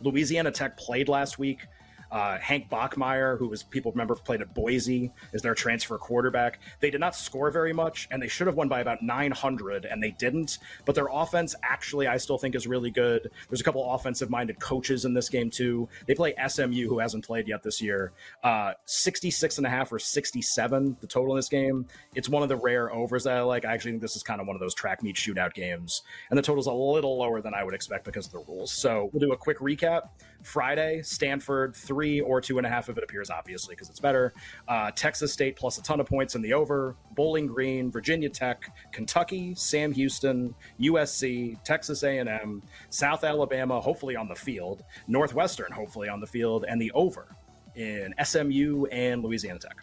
Louisiana 0.00 0.50
Tech 0.50 0.76
played 0.76 1.08
last 1.08 1.38
week. 1.38 1.66
Uh, 2.10 2.38
Hank 2.38 2.68
Bachmeier, 2.70 3.38
who 3.38 3.48
was 3.48 3.62
people 3.62 3.92
remember 3.92 4.14
played 4.14 4.40
at 4.40 4.54
Boise, 4.54 5.12
is 5.32 5.42
their 5.42 5.54
transfer 5.54 5.98
quarterback. 5.98 6.60
They 6.80 6.90
did 6.90 7.00
not 7.00 7.14
score 7.14 7.50
very 7.50 7.72
much, 7.72 8.08
and 8.10 8.22
they 8.22 8.28
should 8.28 8.46
have 8.46 8.56
won 8.56 8.68
by 8.68 8.80
about 8.80 9.02
900, 9.02 9.84
and 9.84 10.02
they 10.02 10.12
didn't. 10.12 10.58
But 10.84 10.94
their 10.94 11.08
offense, 11.10 11.54
actually, 11.62 12.06
I 12.06 12.16
still 12.16 12.38
think 12.38 12.54
is 12.54 12.66
really 12.66 12.90
good. 12.90 13.30
There's 13.48 13.60
a 13.60 13.64
couple 13.64 13.88
offensive-minded 13.92 14.60
coaches 14.60 15.04
in 15.04 15.14
this 15.14 15.28
game 15.28 15.50
too. 15.50 15.88
They 16.06 16.14
play 16.14 16.34
SMU, 16.46 16.88
who 16.88 16.98
hasn't 16.98 17.24
played 17.24 17.48
yet 17.48 17.62
this 17.62 17.80
year. 17.80 18.12
Uh, 18.42 18.72
66 18.84 19.58
and 19.58 19.66
a 19.66 19.70
half 19.70 19.92
or 19.92 19.98
67 19.98 20.96
the 21.00 21.06
total 21.06 21.34
in 21.34 21.38
this 21.38 21.48
game. 21.48 21.86
It's 22.14 22.28
one 22.28 22.42
of 22.42 22.48
the 22.48 22.56
rare 22.56 22.92
overs 22.92 23.24
that 23.24 23.36
I 23.36 23.42
like. 23.42 23.64
I 23.64 23.72
actually 23.72 23.92
think 23.92 24.02
this 24.02 24.16
is 24.16 24.22
kind 24.22 24.40
of 24.40 24.46
one 24.46 24.56
of 24.56 24.60
those 24.60 24.74
track 24.74 25.02
meet 25.02 25.16
shootout 25.16 25.54
games, 25.54 26.02
and 26.30 26.38
the 26.38 26.42
total's 26.42 26.66
a 26.66 26.72
little 26.72 27.18
lower 27.18 27.40
than 27.40 27.54
I 27.54 27.64
would 27.64 27.74
expect 27.74 28.04
because 28.04 28.26
of 28.26 28.32
the 28.32 28.44
rules. 28.46 28.72
So 28.72 29.10
we'll 29.12 29.20
do 29.20 29.32
a 29.32 29.36
quick 29.36 29.58
recap. 29.58 30.08
Friday, 30.42 31.02
Stanford 31.02 31.74
three 31.74 31.95
or 32.24 32.40
two 32.40 32.58
and 32.58 32.66
a 32.66 32.70
half 32.70 32.88
if 32.88 32.98
it 32.98 33.04
appears, 33.04 33.30
obviously, 33.30 33.74
because 33.74 33.88
it's 33.88 34.00
better. 34.00 34.32
Uh, 34.68 34.90
Texas 34.92 35.32
State 35.32 35.56
plus 35.56 35.78
a 35.78 35.82
ton 35.82 36.00
of 36.00 36.06
points 36.06 36.34
in 36.34 36.42
the 36.42 36.52
over. 36.52 36.96
Bowling 37.14 37.46
Green, 37.46 37.90
Virginia 37.90 38.28
Tech, 38.28 38.70
Kentucky, 38.92 39.54
Sam 39.54 39.92
Houston, 39.92 40.54
USC, 40.80 41.62
Texas 41.64 42.02
A&M, 42.02 42.62
South 42.90 43.24
Alabama, 43.24 43.80
hopefully 43.80 44.16
on 44.16 44.28
the 44.28 44.34
field, 44.34 44.84
Northwestern, 45.08 45.72
hopefully 45.72 46.08
on 46.08 46.20
the 46.20 46.26
field, 46.26 46.64
and 46.68 46.80
the 46.80 46.90
over 46.92 47.26
in 47.74 48.14
SMU 48.22 48.86
and 48.86 49.22
Louisiana 49.22 49.58
Tech. 49.58 49.76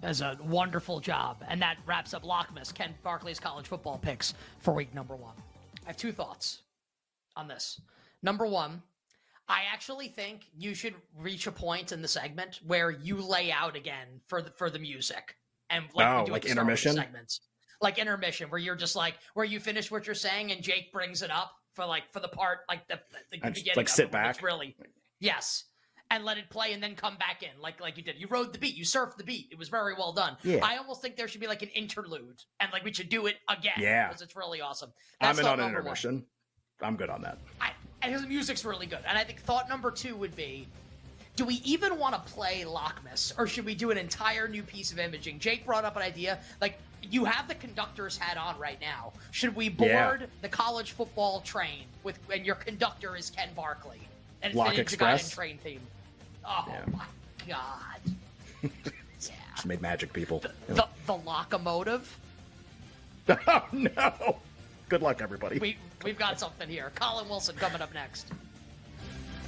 does 0.00 0.20
a 0.22 0.38
wonderful 0.44 1.00
job. 1.00 1.44
And 1.48 1.60
that 1.62 1.76
wraps 1.86 2.14
up 2.14 2.24
Lockmas, 2.24 2.72
Ken 2.72 2.94
Barkley's 3.02 3.38
college 3.40 3.66
football 3.66 3.98
picks 3.98 4.34
for 4.58 4.72
week 4.74 4.94
number 4.94 5.16
one. 5.16 5.34
I 5.84 5.88
have 5.88 5.96
two 5.96 6.12
thoughts 6.12 6.62
on 7.36 7.48
this. 7.48 7.80
Number 8.22 8.46
one, 8.46 8.82
I 9.50 9.62
actually 9.72 10.06
think 10.06 10.46
you 10.56 10.74
should 10.74 10.94
reach 11.18 11.48
a 11.48 11.52
point 11.52 11.90
in 11.90 12.00
the 12.00 12.08
segment 12.08 12.60
where 12.64 12.92
you 12.92 13.16
lay 13.16 13.50
out 13.50 13.74
again 13.74 14.06
for 14.28 14.40
the 14.40 14.50
for 14.52 14.70
the 14.70 14.78
music 14.78 15.36
and 15.70 15.84
like 15.92 16.06
Oh, 16.06 16.20
we 16.20 16.26
do 16.26 16.32
like 16.32 16.42
the 16.42 16.48
the 16.48 16.52
intermission? 16.52 16.94
segments, 16.94 17.40
like 17.80 17.98
intermission, 17.98 18.48
where 18.48 18.60
you're 18.60 18.76
just 18.76 18.94
like 18.94 19.14
where 19.34 19.44
you 19.44 19.58
finish 19.58 19.90
what 19.90 20.06
you're 20.06 20.14
saying 20.14 20.52
and 20.52 20.62
Jake 20.62 20.92
brings 20.92 21.20
it 21.22 21.32
up 21.32 21.50
for 21.74 21.84
like 21.84 22.04
for 22.12 22.20
the 22.20 22.28
part 22.28 22.60
like 22.68 22.86
the, 22.86 23.00
the 23.32 23.38
just, 23.38 23.54
beginning 23.54 23.76
like, 23.76 23.88
sit 23.88 24.06
it, 24.06 24.12
back? 24.12 24.40
really 24.40 24.76
yes 25.18 25.64
and 26.12 26.24
let 26.24 26.38
it 26.38 26.48
play 26.50 26.72
and 26.72 26.82
then 26.82 26.94
come 26.94 27.16
back 27.16 27.42
in 27.42 27.60
like 27.60 27.80
like 27.80 27.96
you 27.96 28.04
did. 28.04 28.20
You 28.20 28.28
rode 28.30 28.52
the 28.52 28.58
beat, 28.60 28.76
you 28.76 28.84
surfed 28.84 29.16
the 29.16 29.24
beat. 29.24 29.48
It 29.50 29.58
was 29.58 29.68
very 29.68 29.94
well 29.94 30.12
done. 30.12 30.36
Yeah. 30.44 30.60
I 30.62 30.76
almost 30.76 31.02
think 31.02 31.16
there 31.16 31.26
should 31.26 31.40
be 31.40 31.46
like 31.48 31.62
an 31.62 31.70
interlude 31.70 32.40
and 32.60 32.70
like 32.72 32.84
we 32.84 32.92
should 32.92 33.08
do 33.08 33.26
it 33.26 33.36
again. 33.48 33.72
Yeah. 33.78 34.06
because 34.08 34.22
it's 34.22 34.36
really 34.36 34.60
awesome. 34.60 34.92
I'm 35.20 35.38
in 35.38 35.44
on 35.44 35.54
an 35.54 35.58
number 35.58 35.78
one. 35.78 35.80
intermission. 35.80 36.24
I'm 36.82 36.96
good 36.96 37.10
on 37.10 37.22
that. 37.22 37.38
I, 37.60 37.72
and 38.02 38.12
his 38.12 38.26
music's 38.26 38.64
really 38.64 38.86
good. 38.86 39.00
And 39.06 39.16
I 39.18 39.24
think 39.24 39.40
thought 39.40 39.68
number 39.68 39.90
two 39.90 40.16
would 40.16 40.34
be 40.36 40.66
do 41.36 41.44
we 41.44 41.54
even 41.64 41.98
want 41.98 42.14
to 42.14 42.32
play 42.32 42.64
Lockmas 42.66 43.32
or 43.38 43.46
should 43.46 43.64
we 43.64 43.74
do 43.74 43.90
an 43.90 43.96
entire 43.98 44.46
new 44.48 44.62
piece 44.62 44.92
of 44.92 44.98
imaging? 44.98 45.38
Jake 45.38 45.64
brought 45.64 45.84
up 45.84 45.96
an 45.96 46.02
idea 46.02 46.38
like 46.60 46.78
you 47.02 47.24
have 47.24 47.48
the 47.48 47.54
conductor's 47.54 48.18
hat 48.18 48.36
on 48.36 48.58
right 48.58 48.78
now. 48.80 49.12
Should 49.30 49.56
we 49.56 49.68
board 49.70 49.88
Yeah. 50.20 50.26
the 50.42 50.48
college 50.48 50.92
football 50.92 51.40
train 51.40 51.84
with 52.02 52.18
and 52.32 52.44
your 52.44 52.56
conductor 52.56 53.16
is 53.16 53.30
Ken 53.30 53.48
Barkley 53.56 54.00
and 54.42 54.50
it's 54.50 54.58
Lock 54.58 54.74
the 54.74 54.80
Express? 54.80 55.30
train 55.30 55.56
theme? 55.58 55.80
Oh 56.44 56.64
Yeah. 56.68 56.84
my 56.92 57.04
god. 57.48 58.00
yeah, 58.62 59.30
Just 59.54 59.66
made 59.66 59.80
magic 59.80 60.12
people. 60.12 60.40
The 60.68 60.86
the 61.06 61.14
locomotive. 61.14 62.18
oh 63.28 63.64
no! 63.72 64.36
Good 64.88 65.02
luck, 65.02 65.22
everybody. 65.22 65.58
We 65.58 65.76
we've 66.04 66.18
got 66.18 66.38
something 66.40 66.68
here. 66.68 66.92
Colin 66.94 67.28
Wilson 67.28 67.56
coming 67.56 67.82
up 67.82 67.92
next. 67.94 68.32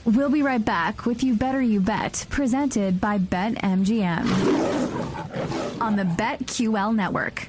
We'll 0.04 0.30
be 0.30 0.42
right 0.42 0.64
back 0.64 1.06
with 1.06 1.22
You 1.22 1.36
Better 1.36 1.62
You 1.62 1.80
Bet, 1.80 2.26
presented 2.28 3.00
by 3.00 3.18
BetMGM 3.18 4.26
on 5.80 5.94
the 5.94 6.02
BetQL 6.02 6.94
network. 6.94 7.48